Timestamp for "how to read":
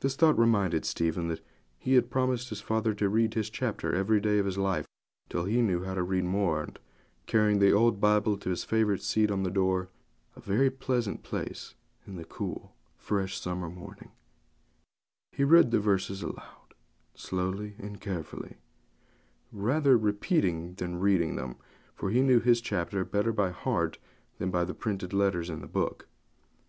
5.84-6.24